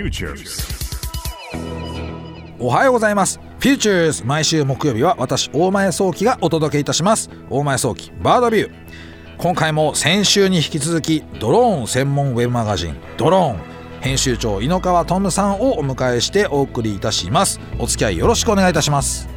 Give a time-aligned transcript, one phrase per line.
[0.00, 0.66] Futures.
[2.58, 3.38] おはようございます。
[3.58, 7.28] フューチャーズ毎週木曜日は私大前早期がお届けいたします。
[7.50, 8.70] 大前早期バードビュー。
[9.36, 13.60] 今回も先週に引き続きドローン専門ウェブマガジンドローン。
[14.00, 17.60] 編集長井ノ川トムさんをお迎えしてお送りいたします。
[17.78, 19.29] お付き合いよろしくお願いいたします。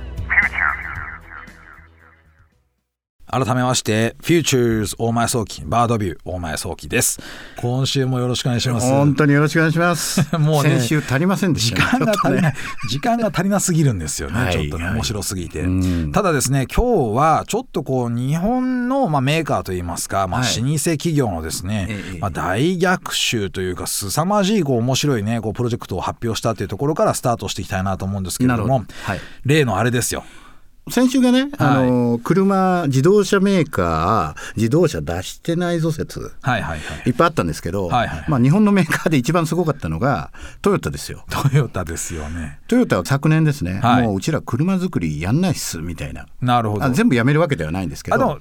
[3.33, 7.19] 改めまして、フューチャーズ大前早期、バードビュー大前早期です。
[7.57, 8.87] 今週もよろしくお願いします。
[8.87, 10.21] 本当によろしくお願いします。
[10.37, 12.05] もうね先週足りませんでし時た、ね。
[12.05, 12.53] 間が足りない、
[12.91, 14.53] 時間が足りなすぎるんですよね、はい。
[14.53, 16.11] ちょっとねはい面白すぎて、うん。
[16.11, 20.61] ただですね今日はちょっとこう日本のまあメーカーといいますか、まあ、はい。
[20.61, 28.93] 老舗企業のですね、ええまあ、大逆襲というか凄まじいこう面白いねこうプロジェクトを発表したというところからスタートしていきたいなと思うんですけれどもど。
[29.05, 29.19] はい。
[29.43, 30.21] 例のあれですよ。
[30.21, 30.42] と
[30.89, 36.33] 先週がね、あの車自動車メーカー自動車出してないぞ説。
[36.41, 37.09] はいはいはい。
[37.09, 38.25] いっぱいあったんですけど、はいはい。
[38.27, 41.23] まあ日本のメーカーで一番すごかったのがトヨタですよ。
[41.29, 42.59] トヨタですよね。
[42.67, 44.03] トヨタは昨年ですね、はい。
[44.03, 46.25] もううちら車作りやんないっすみたいな。
[46.41, 46.83] なるほど。
[46.83, 48.15] あ全部やめるわけではないんですけど。
[48.15, 48.39] あでも、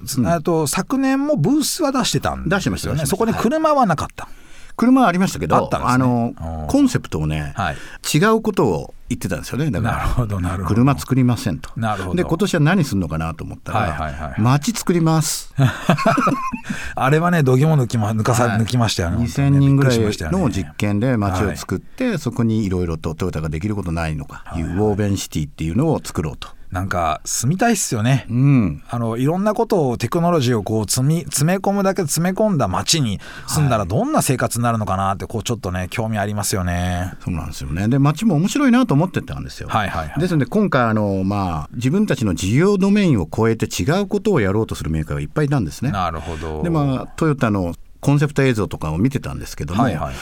[0.59, 0.67] うん。
[0.67, 2.55] 昨年もブースは出してたんですよね。
[2.57, 3.15] 出してました出してました。
[3.15, 4.27] そこに車はなかった、
[4.75, 7.75] 車はありましたけど、あねのうんコンセプトをね、はい
[8.13, 9.69] 違うことを言ってたんですよね。
[9.69, 11.69] だからなるほどなるほど車作りませんと。
[11.75, 15.53] なるほどで今年は何するのかなと思ったら、はいはいはい街作ります。
[16.95, 19.25] あれはね、度肝抜きま抜かさ、はい抜きましたよね。
[19.25, 26.49] 2000人ぐらいのね実験で街を作って、そこにいろいろとトヨタができることないのかいうウォーベンシティっていうのを作ろうと。
[26.73, 28.25] なんか住みたいっすよね。
[28.31, 37.13] うん、あのいろんなことをテクノロジーをこう積み詰め込むだけ詰め込んだ街に住んだらどんな生活になるのかなってこうちょっとね興味ありますよね。
[37.23, 37.87] そうなんですよね。
[37.89, 39.69] で街も面白いなと思ってたんですよ。
[39.69, 40.19] はいはいはい。
[40.19, 45.91] ですので今回あの、まあ、自分たちの事業ドメインを超えて違うことをやろうとするメーカーがいっぱいいたんですね。
[45.91, 46.63] なるほど。
[46.63, 50.15] でまあトヨタのコンセプト映像とかを見てたんですけども、はいはいはい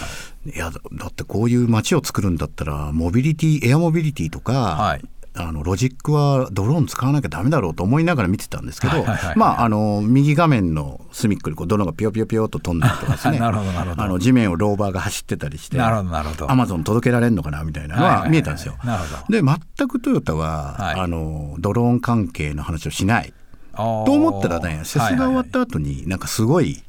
[0.43, 5.01] いやだだってこういう街を作るんだったらモビリティエアモビリティとか、はい
[5.33, 9.05] あのロジックはドローン使わなきゃダメだろうと思いながら見てたんですけど、
[9.35, 14.03] まああの右画面の隅っこにこうドローンがピヨピヨピヨと飛んだりとかですね なるほどなるほど。
[14.03, 16.51] あの地面をローバーが走ってたりしてなるほどなるほど。
[16.51, 18.75] アマゾン届けられるのかなみたいなのは見えたんですよ。
[19.29, 20.99] で全くトヨタは、はい。
[20.99, 23.33] あのドローン関係の話をしない。
[23.73, 26.83] とと思ったらね、セスが終わった後に、なんかすごい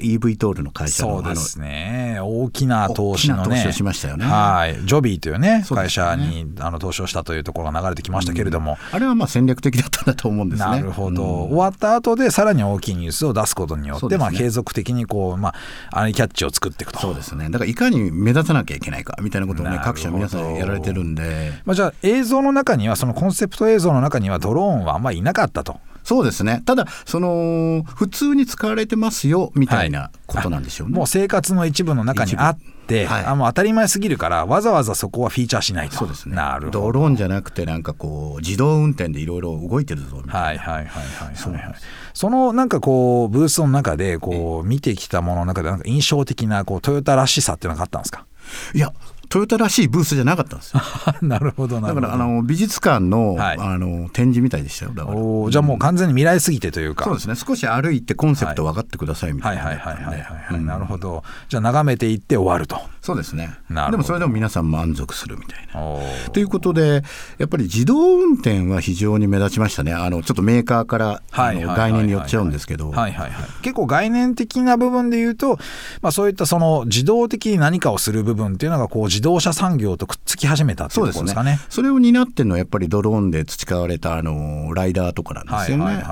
[0.00, 10.70] EV トールの会社のそうですね大きな投資のね投資をしましたよねはいジョビーというねね社にあの投資をしたというところが流れてきましたけれども、あのあれはまあ戦略的だったんだと思うんですね。
[10.70, 15.54] なるほど、うん終わった後でさらに大きいニュースを出すことによって、ねまあ、継続的にこう、ま
[15.90, 17.00] あ、アイキャッチを作っていくと。
[17.00, 17.50] そうですね。
[17.50, 21.52] だからいかに目立たなきゃいけないかみたいなことをね各社皆さんやられてるんで。
[21.64, 25.80] まあ、じゃあ映像の中にはそのコンセプト映像の中にはドローンはあんまりいなかったと。
[26.04, 26.62] そうですね。
[26.64, 30.96] ただその普通に使われてますよみたいなことなんでしょうね。
[30.96, 35.96] もう生活の一部の中にあって、はいあもう当たり前すぎるからわざわざそこはフィーチャーしないと。
[35.96, 36.36] そうですね。
[36.36, 36.80] なるほど。
[36.82, 40.40] ドローンじゃなくてなんかこう自動運転でいろいろ動いてるぞみたいな。
[40.40, 41.74] はいはいはいはいはい、はい
[42.14, 48.26] そそのなんかこうブースの中でこう見てきたものの中でなんか印象的なこうトヨタらしさっていうのがあったんですか？
[48.72, 48.92] いや
[49.34, 50.80] トヨタらしいブースじゃなかったんですよ。
[51.20, 54.92] なるほどだからあの美術館の,、はいあの展示みたいでしたよ。
[54.94, 55.16] だから。
[55.50, 57.04] じゃあもう完全に未来すぎてというか。
[57.04, 57.34] そうですね。
[57.34, 60.04] 少し歩いてコンセプト分かってくださいみたはいいなはいはいはい。
[60.04, 60.14] は
[60.52, 61.24] い、うんなるほど。
[61.48, 62.80] じゃあ眺めていって終わると。
[63.04, 63.54] そうですね。
[63.68, 63.90] なるほど。
[63.90, 66.30] でもそれでも皆さん満足するみたいな。
[66.30, 67.02] ということで
[67.36, 69.92] やっぱり自動運転は非常に目立ちましたね。
[69.92, 72.92] あのちょっとメーカーから概念によっちゃうんですけど。
[72.92, 75.58] はいはいはい、結構概念的な部分で言うと、
[76.00, 81.60] まあ、そういったその自動的に何かをする部分っていうのがこう自動車産業とくっつき始めたっていうところですかね。
[81.68, 86.02] それを担ってるのはやっぱりドローンで培われたあのライダーとかなんですよね。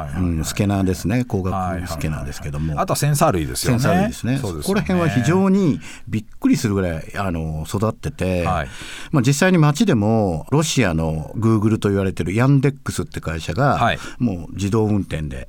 [0.44, 1.20] スケナーですね。
[1.20, 2.78] 光学スケナーですけども。
[2.78, 3.78] あとはセンサー類ですよね。
[3.78, 4.36] センサー類ですね。
[4.36, 8.69] そうですよそこら辺は非常にびっくりするぐらいあの育ってて、はい。
[9.10, 13.98] まあ、実際に街でもロシアのグーグルと言われてるヤンデックスって会社が、はい。
[14.19, 15.48] もう自動運転で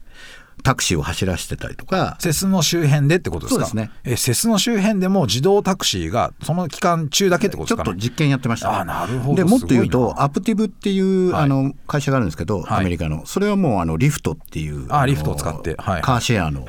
[0.62, 3.66] タクシーを走らせてたりとかセスの周辺でってことですか？
[3.66, 3.92] そうですね。
[4.06, 7.86] えセスの周辺でも自動タクシーがその期間中だけってことですかね？
[7.86, 9.36] ちょっと実験やってました、あなるほど。
[9.36, 11.44] でもっと言うとなアプティブっていう、はい。
[11.44, 12.82] あの会社があるんですけど、はい。
[12.82, 13.26] アメリカの。
[13.26, 15.76] それはもうあのリフトっていうのあリフトを使って。
[15.78, 16.02] はい。
[16.02, 16.66] カーシェアの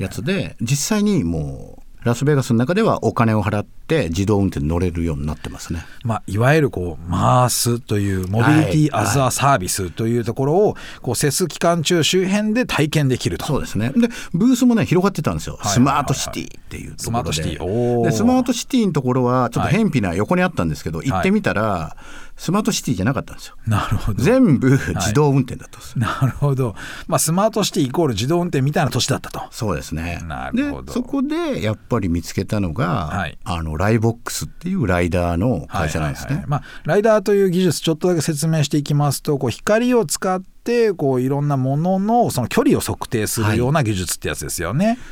[0.00, 5.84] やつで実際にもうラスベガスの中ではお金を払って自動運転に乗れるようになってますね。
[6.04, 13.44] まあ、いわゆるこうマースというモビリティアズアサービスというところをこうセス期間中周辺で体験できると。
[13.44, 13.90] そうですね。
[13.90, 15.72] でブースもね広がってたんですよ、はい。
[15.72, 17.02] スマートシティっていうところで。
[17.02, 18.04] スマートシティ。
[18.04, 21.96] でスマートシティのところはちょっと偏僻な横にあったんですけど、行ってみたら、
[22.36, 24.22] スマートシティじゃなかったんですよなるほど。
[24.22, 26.74] 全部自動運転だったんです、なるほど。
[27.06, 29.42] まあ、スマートシティイコール自動運転みたいな年だったと。
[29.50, 36.28] そうですねなるほどでそこでやっぱり見つけたのが、はいあののライボックスっていうライダーの会社なんですね。
[36.28, 44.96] はいはいはいまあ、ライダーという技術ちょっとだけ説明していきますとこう光を使ってこういろんなもののその距離を測定するような技術ってやつですよね。
[44.96, 45.02] だ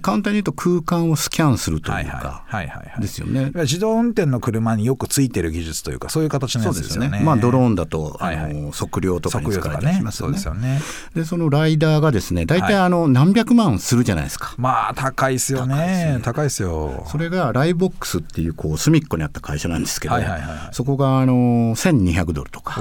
[0.00, 3.50] 簡単に言うと空間をスキャンするというかはいはいはいはいですよね。
[3.54, 7.08] 自動運転の車によくついてる技術というかそういう形のやつですよね。
[7.08, 7.24] すよね。
[7.24, 10.80] まあドローンだと、はいはいあの測量とかに使われますよねそうでね。
[11.14, 14.54] でそのライダーがですね大体あの何百万するじゃないですか。
[14.58, 17.04] まあ高いですよね高いですよ。
[17.06, 22.80] それがライボックスっていうこう隅っこにあった会社なんですけど、はいはいはいはいそこがあの1200ドルとか。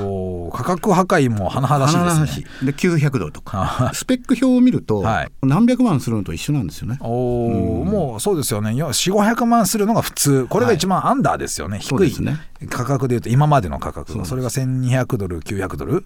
[0.51, 2.71] 価格破壊も甚だしいですね。
[2.71, 6.92] で900ドルとかスペック表を見ると、はい何百万するのと一緒なんですよね。
[6.99, 8.71] おーもうそうですよね。
[8.71, 10.47] 4500万するのが普通。
[10.49, 12.39] これが一番アンダーですよね、低いそうですね。
[12.69, 14.25] 価格でいうと今までの価格が。
[14.25, 16.05] それが1200ドル900ドル。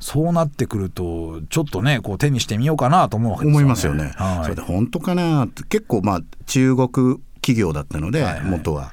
[0.00, 3.58] そうなってくるとちょっとねこう手にしてみようかなと思うわけですよね。
[3.58, 4.12] 思いますよね。
[4.16, 4.44] はい。
[4.44, 8.90] それで本当かな結構まあ中国企業だったので、はいはい元は。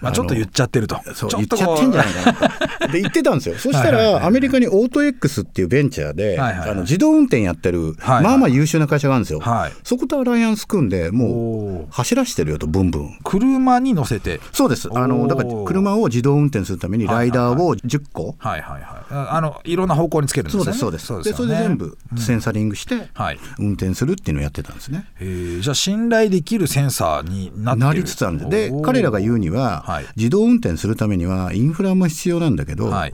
[0.00, 2.50] まあ、ちょっと言っちゃってるとそう言っちゃってんじゃないかな
[2.86, 2.92] と。
[2.92, 3.54] で言ってたんですよ。
[3.60, 9.40] そしたはいはいはいらアメリカにオート X っていうベンチャーで、はいはいはいあの自動運転やってる、はいはいまあまあ優秀な会社があるんですよ。
[9.40, 13.18] はいそことアライアンス組んでもう走らしてるよとブンブン。
[13.22, 14.88] 車に乗せてそうです。
[14.92, 18.34] あのだから車を自動運転するためにライダーを10個。
[18.38, 21.30] はいはいはいあのいろんな方向につけるんですそうですそうです。
[21.30, 25.06] でそれで全部センサリングしてはい運転するっていうのをやってたんですね。
[25.20, 28.44] えーじゃあ信頼できるセンサーになっなりつつあるんで。
[28.44, 28.50] す。
[28.50, 30.06] で彼らが言うには、はい。
[30.16, 33.12] 自動運転するためにはインフラも必要なんだけど、はい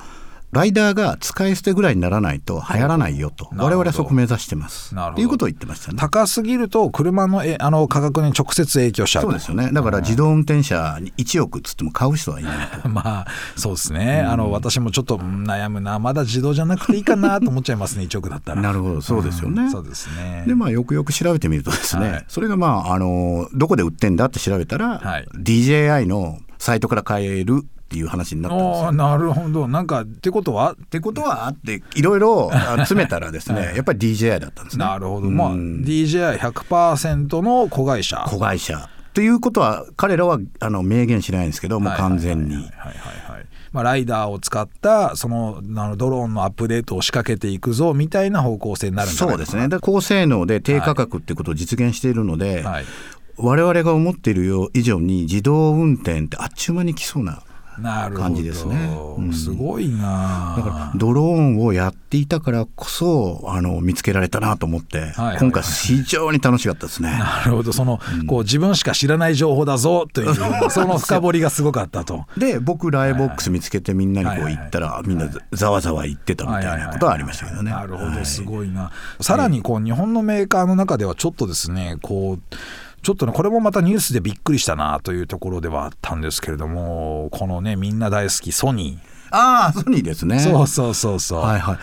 [0.51, 3.51] ライダーが使い捨てぐらいにならないと流行らないよと。
[3.55, 4.95] 我々はそこ目指してます。
[4.95, 5.13] なるほど。
[5.13, 5.99] っていうことを言ってましたね。
[5.99, 9.29] 高すぎると車のえあの価格に直接影響しちゃうと。
[9.29, 9.71] そうですよね。
[9.73, 12.89] だから自動運転車に1億っつっても買う人はいないと。
[12.89, 18.05] まあそうですね、あの私もちょっとうん悩むなまだ自動じゃなくていいかなと思っちゃいますね。
[18.05, 18.63] 1億だったら。
[18.63, 19.01] なるほど。
[19.03, 19.65] そうですよね。
[19.65, 19.71] うん。
[19.71, 20.45] そうですね。
[20.47, 22.25] でまあよくよく調べてみるとですね、はい。
[22.27, 25.29] それがまああのどこで売ってんだって調べたら、はい。
[25.37, 28.93] DJI のサイトから買えるっていう話になったんですよ。
[28.93, 29.67] なるほど。
[29.67, 30.73] なんかってことは？
[30.73, 34.85] ってことはあっていろいろあ詰めたらですね、やっぱり DJI だったんですね。
[34.85, 35.37] なるほど、うん。
[35.37, 38.27] まあ DJI100% の子会社。
[38.29, 38.91] 子会社。
[39.15, 43.33] ということは彼らはあの明言しないんですけどもう完全にはいはいはい。
[43.33, 49.63] はいまあ、ライダーを使ったそのあのドローンのアップデートを仕掛けていくぞみたいな方向性になるんじゃないそですね。
[49.63, 52.85] だから高性能で低価格っていうことを実現しているので、はい。
[53.37, 57.43] 我々が思っているよ以上に自動運転ってあっちゅう間に来そうな
[57.83, 60.55] 感じですねうんすごいな。
[60.57, 67.11] だからドローンをやっていたからこそあの見つけられたなと思って、今回非常に楽しかったですね。
[67.11, 67.73] なるほど。
[67.73, 70.35] その、こう自分しか知らない情報だぞという
[70.71, 72.27] その深掘りがすごかったと。
[72.37, 77.71] で僕ライボックス見つけてみんなにこうはいはい言ったらみんなざわざわ言ってたみたいなことはありましたけどね。
[77.71, 78.07] なるほど。
[78.07, 78.27] はい。
[78.27, 78.91] すごいな、
[79.21, 82.57] さらにこう日本のメーカーの中ではちょっとですねこう
[83.03, 88.99] ちょっとねこれもまたニュースでびっくりしたなというところではあったんですけれどもこのねみんな大好きソニ
[89.31, 90.37] ああソニーですね。
[90.37, 91.79] ー、そうそうそうそう、はいはい。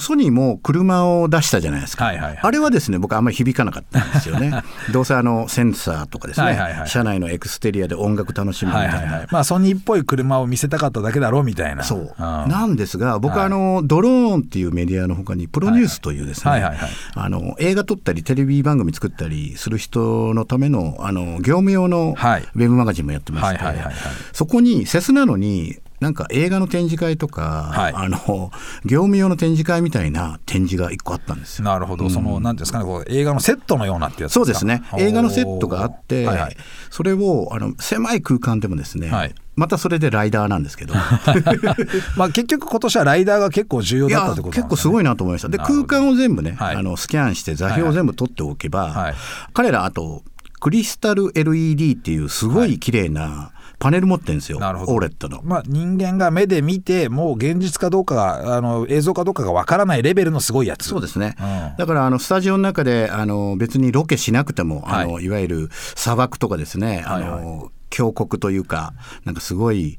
[0.00, 2.38] ソニーも車を出したじゃないですか、はいはいはい。
[2.42, 4.52] あれはですね僕あんまり響かなかったんですよね。
[4.92, 6.88] どうせあのセンサーとかですね、はいはいはい。
[6.88, 9.28] 車内のエクステリアで音楽楽しむみたな、はいいはいはい。
[9.30, 11.82] まあソニーっぽい車を見せたかっただけだろうみたいな。
[11.82, 12.14] そう、ん。
[12.18, 13.46] なんですが僕、はい。
[13.46, 16.90] あのドローンっていうメディアのほかにプロニュースというですね、はいはいはいはい。
[17.14, 22.42] あの映画撮ったりテレビ番組作ったりする人のためのあの業務用のウはい。
[22.42, 23.94] ェブマガジンもやってまして、はいはいはいはい。
[24.32, 27.92] そこにセスなのになんか映画の展示会とか、はい。
[27.94, 28.50] あの
[28.84, 31.64] 業務用の展示会みたいな展示が一個あったんですよ。
[31.64, 34.82] なるほど、そのなんですかねこう映画のセットのようなってやつそうですね。
[34.98, 36.56] 映画のセットがあって、はいはい。
[36.90, 39.34] それをあの狭い空間でもですね、はい。
[39.56, 40.94] またそれでライダーなんですけど。
[42.16, 45.48] まあ結局今年はライダーが結構重要だったってこと結構すごいなと思いました。
[45.48, 46.76] で空間を全部ね、はい。
[46.76, 49.14] あのスキャンして座標を全部取っておけば、はい。
[49.52, 50.22] 彼らあと
[50.60, 52.78] クリスタル LED っていうすごい。
[52.78, 55.40] 綺麗なパネル持ってるんですよ、オーレットの。
[55.44, 60.88] まあ、人間が目で見てもう現実かどうかがあの映像かどうかがわからないレベルのすごいやつ。
[60.88, 61.76] そうですね、うん。
[61.76, 65.06] だからあのスタジオの中であの別にロケしなくても、はい。
[65.06, 68.92] い、あのいわゆる砂漠とかですね、あはいの峡谷というか
[69.24, 69.98] なんかすごい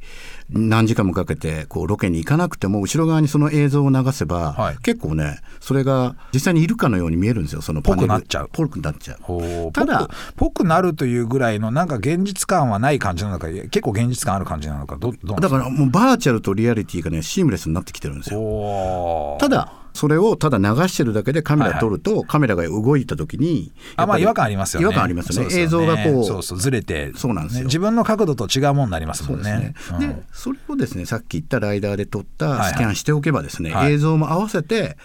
[0.52, 4.78] 何時間もかけてこうロケに行かなくても後ろ側にその映像を流せば、はい。
[4.78, 8.50] 結構ねそれが実際にいるかのように見えるんですよそのパネルぽくなっちゃう。
[8.52, 9.72] ぽくなっちゃう。
[9.72, 19.38] ただぽくなるというぐらいのなんか現実感はない感じなのか結構現実感ある感じなのかどどうだからもうバーチャルとリアリティがねシームレスになってきてるんですよ。
[19.40, 24.86] ただそれをただ流してるだけでカメラ撮ると、カメラが動いた時にあまあ違和感ありますよね。
[24.86, 25.54] 違和感ありますよね。
[25.54, 27.12] 映像がこうそうそうずれて。
[27.18, 27.60] そうなんですよ。
[27.64, 29.52] ね自分の角度と違うものになりますもんね。
[29.52, 29.76] ね。
[30.00, 33.92] でそれをですねさっき言ったライダーで撮ったスキャンしておけばですね、はい。
[33.92, 34.96] 映像も合わせて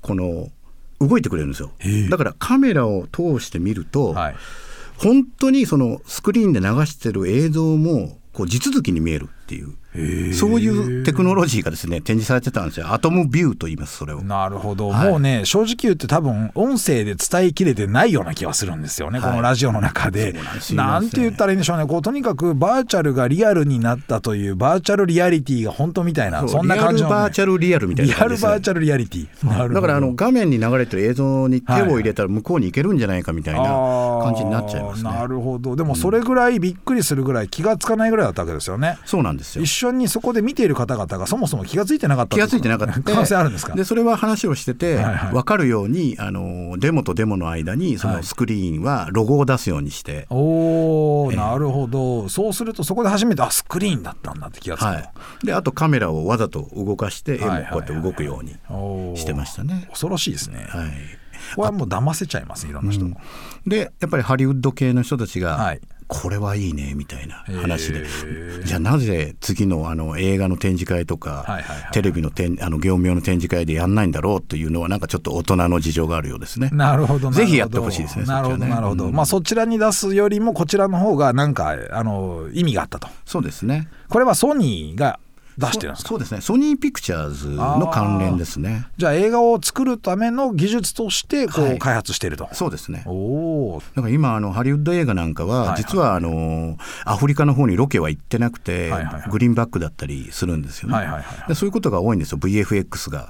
[0.00, 0.48] この
[0.98, 1.70] 動いてくれるんですよ。
[2.10, 4.36] だからカメラを通して見ると、はい。
[4.98, 9.74] 本当にそのスクリーンで流してる映像もこう地続きに見えるっていう。
[10.34, 12.92] そういうテクノロジーがですね展示されてたんですよ。
[12.92, 14.22] アトムビューと言いますそれを。
[14.22, 20.36] なるほど、はい、もうね正直言って多分音声で伝えきれてないような気はするんですよね、はい、このラジオの中で。
[20.74, 21.86] なんて言ったらいいんでしょうね。
[21.86, 29.74] こうとにかくバーチャルがリアルになったというバーチャルリアリティが本当みたいなそんな感じの、ね、バーチャルリアルみたいな、ね、リアルバーチャルリアリティ。
[29.74, 33.62] だからあの画面に流れてる映像に手を入れたら向こうに行けるんじゃないかみたいな
[34.22, 35.74] 感じになっちゃいます、ね、なるほど。
[35.74, 38.98] でもそれぐらいびっくりするぐらい気がつかないぐらいだったわけですよね。
[39.04, 39.62] そうなんですよ。
[39.62, 43.00] 一緒にそこで見てている方々がそもそも気が付いてなかった気が付いてなかった。
[43.00, 43.74] 可能性あるんですか？
[43.74, 52.28] でそれは話をしてて、はいはい、分かるようにあのデモとデモの間にそのスクリーンはロゴを出すようにして、はい、おお、えー、なるほど。
[52.28, 58.52] そうするとそこで初めてあスクリーンだったんだって気が付く、はい、であとカメラをわざと動かして絵もこうやって動くように
[59.16, 60.90] してましたね、恐ろしいですね、はい。
[61.56, 63.06] これはもう騙せちゃいますいろんな人。
[63.06, 63.16] も、
[63.64, 65.80] うん、でやっぱりハリウッド系の人たちが、はい、
[66.10, 68.04] これはいいねみたいな話で
[68.64, 76.68] じゃあなぜ次のあの映画の展示会とか、はいはいはい、テレビの展あの業務用の展示会でやんないんだろうというのはなんかちょっと大人の事情があるようですね。
[76.72, 78.24] なるほどぜひやってほしいですね。
[78.24, 83.06] なるほど、なるほど、まあそちらに出すよりもこちらの方がなんかあの意味があったと。
[83.24, 83.88] そうですね。
[84.08, 85.20] これはソニーが
[85.58, 86.40] 出してるんですそうですね。
[86.40, 88.86] ソニーピクチャーズの関連ですね。
[88.96, 93.04] じゃあ映画を作るための技術としてこう開発していると、はい、そうですね。
[93.06, 98.92] おだから今あのハリウッド映画なんかは実はあのアフリカの方にロケは行ってなくて、
[99.30, 102.38] グリーンバックだったりするんですよね、はいはいはい、でそういうことが多いんですよ。
[102.38, 103.28] VFX が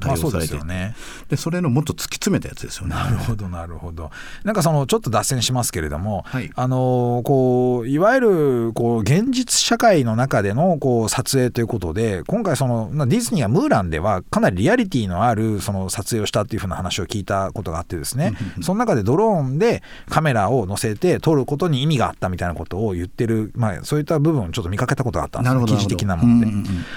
[0.00, 0.56] 対応されて。
[0.56, 0.94] いて、ね、
[1.28, 2.94] でそれのもっと突き詰めたやつですよね。
[2.94, 4.10] なるほどなるほど。
[4.44, 26.46] なんかそのちょっと脱線しますけれども、はい、あのこういわゆるこう現実社会の中でのこう撮影ということで今回そのディズニーがムーランではかなりリアリティのあるその撮影をしたっていうふうな話を聞いたことがあってですねその中でドローンでカメラを載せて撮ることに意味があったみたいなことを言ってる、まあ、そういった部分をちょっと見かけたことがあったんですよ記事的なもので。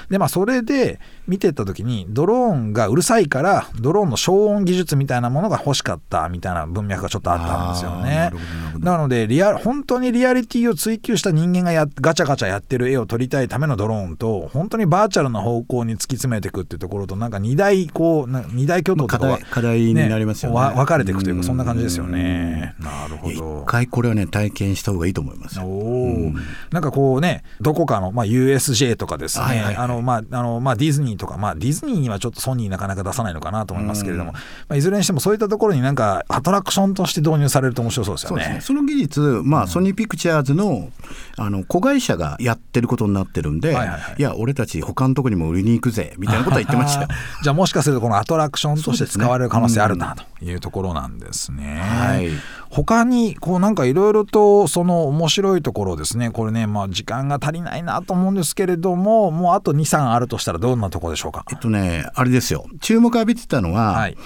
[0.10, 8.32] でまあそれで見てた時にドローンがうるさいからドローンの消音技術みたいなものが欲しかったみたいな文脈がちょっとあったんですよね。
[8.80, 20.76] なのでリア本当にリアリティを追求した人間がやガチャガチャやってる絵を撮りたいためのドローンと本当にバーチャルな方向に突き詰めていくっていうところとなんか二大こう二大巨頭とかは、ね、課題になりますよね。
[20.76, 22.76] 分かれていくというかそんな感じですよね。
[22.80, 23.64] なるほど。
[23.64, 26.36] 一回これはね体験した方がいいと思いますお、うん、
[26.72, 38.44] なんかこうねどこかの、まあ、USJ とかですね、はいはいはい、あのまああのまあ、ディズニーとか、まあ、ディズニーにはちょっとソニーなかなか出さないのかなと思いますけれども、まあ、いずれにしてもそういったところになんかアトラクションとして導入されると面白そうですよね。
[38.44, 38.62] そね。
[38.62, 40.92] その技術、まあ、ソニーピクチャーズの
[41.38, 47.08] あの子会社がやってることになってるんで、はいはいはい、いや俺たち他のとこにも売りに行くぜみたいなことは言ってました
[47.44, 50.30] じゃあもしかするとこのアトラクションとして使われる可能性あるなと。
[50.42, 51.82] いうところなんですね。
[51.82, 52.30] はい、
[52.70, 56.32] 他にこうなんかいろいろとその面白いところですね。
[56.32, 61.44] これねまあ時間が足りないなと思うんですけれどももうあと23あるとしたらどんなところでしょうか？
[61.52, 62.66] えっとねあれですよ。
[62.80, 64.18] 注目浴びてたのは、はい、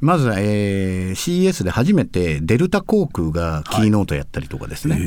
[0.00, 4.94] まず、えー、CES で初めてデルタ航空がキーノートやったりとかですね。
[4.94, 5.00] は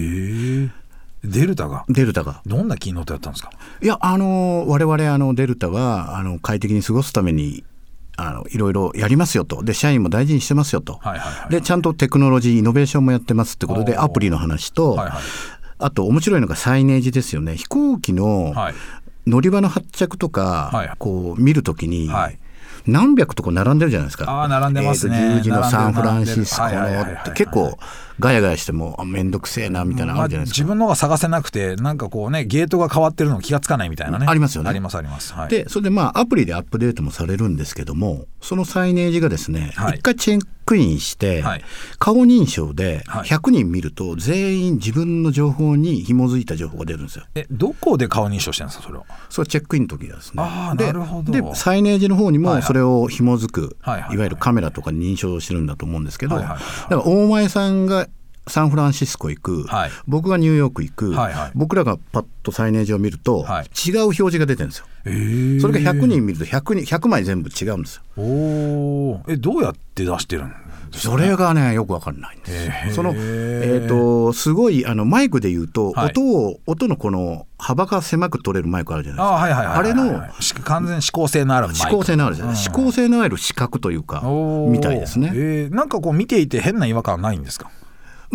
[0.71, 0.84] い
[1.25, 1.85] デルタが？
[1.89, 2.41] デルタが。
[2.45, 3.51] どんなキーノートやったんですか？
[3.81, 7.63] いやあの我々あのデルタはあの快適に過ごすために
[8.17, 9.63] あのいろいろやりますよと。
[9.63, 15.21] で社員も大事にしてますよと、はいはいはい、でちゃんとテクノロジーイノベーションもやってますってことでアプリの話と、はいはい、
[15.79, 17.57] あと面白いのがサイネージですよね。
[17.57, 18.53] 飛行機の
[19.27, 22.39] 乗り場の発着とか、はい、こう見るときに、はい。
[22.87, 24.43] 何百とこ並んでるじゃないですか。
[24.43, 25.39] あ並んでますね。
[25.39, 27.79] 10時のサンフランシスコのって結構
[28.19, 34.25] ガヤガヤしても面倒くせえなみたいなのあるじゃないですか、自分のが探せなくてなんかこうねゲートが変わってるの気がつかないみたいなね。
[34.27, 34.69] ありますよね。
[34.69, 41.63] ありますあります、はい、でそれでまあアプリでアップデートもされるんですけどもそのサイネージがですね一、はい、回チェックインして、はい、
[41.99, 47.25] 顔認証で100人見ると全員自分の情報に紐づいた情報が出るんですよ。
[47.35, 49.05] えどこで顔認証してるんですかそれは？
[49.29, 50.43] それチェックインの時ですね。
[50.43, 51.31] あなるほど。
[51.31, 56.57] でサイネージの方にもそれを紐づく、はいはい、いわゆるカメラとか認証してるんだと思うんですけど、だか
[56.89, 58.04] ら大前さんが
[58.47, 64.85] サンフランシスコ行く、はい、僕がニューヨーク行く、はいはい、僕らがパッとサイネージを見ると、はい、違う表示が出てるんですよ。
[65.05, 68.03] えー、それが100人見ると 100, 人100枚全部違うんですよ。
[68.17, 70.53] おえどうやって出してるん
[70.97, 72.95] それがねよくわかんないんです。
[72.95, 79.37] そのえっ、ー、とすごいあのマイクで言うと、はい、音を音のこの幅が狭く取れるマイクあるじゃないですか。
[79.37, 80.27] あ,、はいはいはい、あれの
[80.63, 81.81] 完全指向性のあるマイク。
[81.81, 82.55] 指向性のあるじゃない。
[82.57, 84.21] 指向性のある視覚というか
[84.69, 85.31] みたいですね。
[85.33, 87.69] えー、なんかこう見ていて変な違和感ないんですか？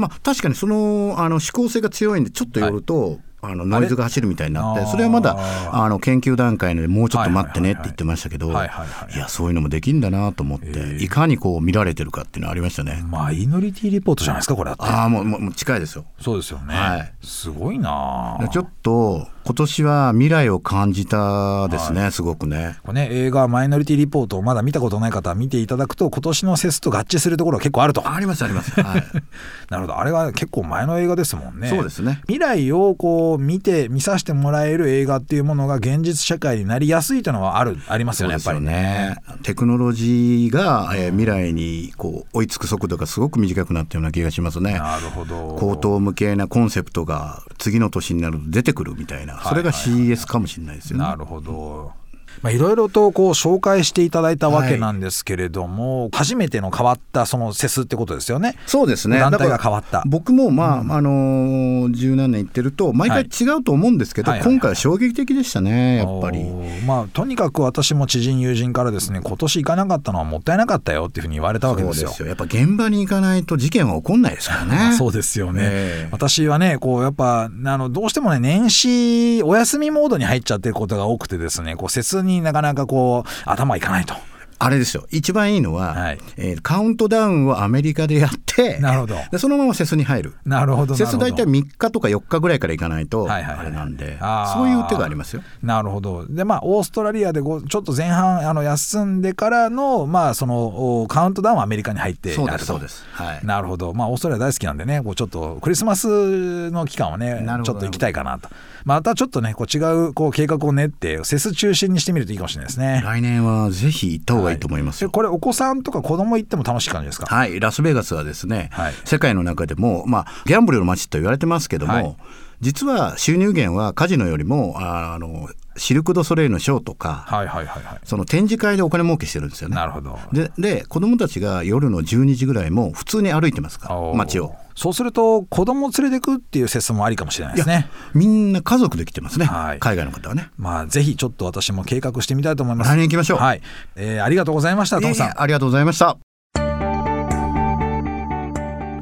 [0.01, 3.21] まあ、確かにそのあの指向性が強いんでちょっと寄ると、はい。
[3.43, 5.39] あのノイズが走るみたいになってそれはまだ
[5.73, 13.03] あの研究段階でもうちょっと待ってねって言ってましたけどいやそういうのもできるんだなと思っていかにこう見られてるかっていうのはありましたね。
[13.09, 16.05] マイノリティリポートじゃないですかこれああもうもう近いですよ。
[16.21, 22.79] そうですよね、はい、すごいなちょっと今年は未来を感じたですね、はい、すごくね。
[22.85, 28.09] これね映画「マイノリティリポート」をまだ見たことない方は見ていただくと今年のセスと合致するところは結構あると。
[28.09, 29.05] ありますあります、はい、
[29.69, 29.99] なるほど。
[29.99, 31.69] あれは結構前の映画ですもんね。
[31.69, 32.21] そうですね。
[32.29, 39.17] 未来をこう見て見させてもらえる映画っていうものが現実社会になりやすいというのはあるありますよねやっぱりね。
[39.43, 44.75] テクノロジーが、えー、未来にこう追いつく速度がすごく短くなったような気がしますね。
[44.75, 45.57] なるほど。
[45.59, 51.53] 高等無形なコンセプトが次の年になると出てくるみたいなそれが CES かもしれないですよね、なるほど。
[51.87, 52.00] まあ、
[52.49, 58.57] いろいろとこう紹介していただいたわけなんですけれども、はい、初めての変わったそのセスってことですよね。
[58.67, 59.19] そうですね。
[59.19, 60.03] 団体が変わった。
[60.07, 66.45] 僕もまあ、うん、あの十何年行ってると毎回違うと思うんですけど、はい、今回は衝撃的でしたねやっぱり。
[66.87, 72.11] まあとにかく私も知人友人からですね今年行かなかったのはもったいなかったよっていうふうに言われたわけですよ。
[72.11, 74.95] すよやっぱ現場に行かないと事件は起こんないですからね。
[74.97, 75.61] そうですよね。
[75.63, 84.15] えー、私はねこうやっぱあのどうしてもね年始お休みモードに入っちゃってることが多くてですねこうセスになかなかこう頭いかないと。
[84.61, 85.07] あれですよ。
[85.11, 89.17] 一番いいのは、はい、えー、カウントダウンをアメリカでやってなるほど。
[89.31, 90.35] でそのままセスに入る。
[90.45, 94.19] なるほどセス大体3日とか4日ぐらいから行かないと、はいはい、あれなんで
[94.53, 95.43] そういう手がありますよ。
[95.63, 96.27] なるほど。
[96.29, 103.95] でまあオーストラリアでごちょっと前半あの休んでからのまあそのカウントダウンはアメリカに入ってそうですそうです、はい、なるほど。
[103.95, 108.51] まあオーストラリア大好きなんでねこうちょっとクリスマスの期間はねちょっと行きたいかなと。
[108.85, 113.03] またちょっとねこう違うこう計画を練ってセス中心にしてみるといいかもしれないですね。
[113.05, 114.59] 来年はぜひ行った方がいい。
[114.59, 114.83] と思い。
[114.83, 117.27] ますよ、はい、これお子さんとか子供行っても楽しい感じですか？
[117.27, 117.61] はい。
[117.61, 122.17] ラスベガスはですね、はい、世界の中でもまあギャンブルの街と言われてますけども、はい、
[122.61, 125.49] 実は収入源はカジノよりもあの
[125.81, 129.77] シルク・ド・ソレイユのショーとか、はいはいはいはい、その展示会でお金儲けしてるんですよね。
[129.77, 134.55] なるほどでで子供たちが夜の12時ぐらいも普通に歩いてますから街を。
[134.77, 137.89] そうすると子供を連れてくっていう説もありかもしれないですね。
[138.15, 140.51] みんな家族で来てますね、はい、海外の方はね。
[140.59, 142.91] まあぜひちょっと私も計画してみたいと思います。
[142.91, 143.39] 来年行きましょう。
[143.39, 143.63] はい、
[143.97, 145.41] えー、ありがとうございました、トムさん。
[145.41, 146.30] ありがとうございました。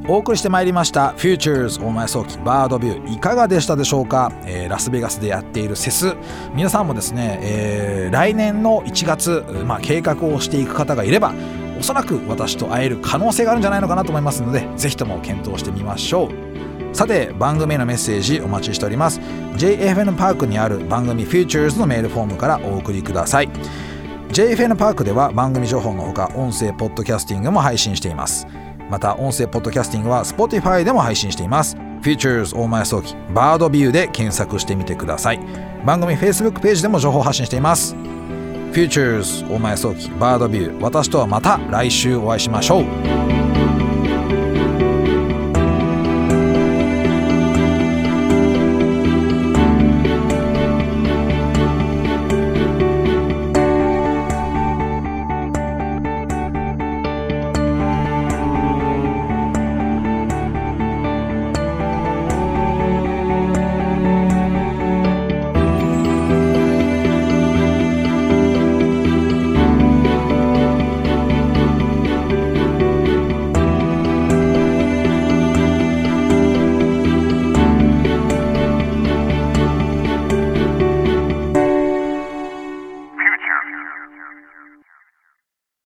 [0.09, 6.15] お送りしてまいりました「Futures 大前早期バードビュー」いかがでしたでしょうか、えー、ラスベガスでやっているセス。
[6.55, 11.31] 皆さんもですね、えー、来年の1月、まあ、計画をしていく方がいれば
[11.79, 16.95] おそらく私と会える可能性があるんじゃないのかなと思いますのでぜひとも検討してみましょう。
[16.95, 19.21] さて番組へのメッセージお待ちしております。
[19.57, 23.49] JFN パークにある番組 Futures のメールフォームからお送りください。
[24.31, 28.47] JFN パークでは番組情報のほか音声ポッドキャスティングも配信しています。
[28.89, 31.77] また音声ポッドキャスティングは Spotify でも配信しています。
[32.01, 35.39] Futures 大前早期バードビューで検索してみてください。
[35.85, 37.95] 番組 Facebook ページでも情報発信しています。
[38.73, 43.18] Futures 大前早期バードビュー私とはまた来週お会いしましょう。